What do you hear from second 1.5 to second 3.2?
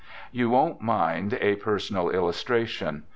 personal illustration.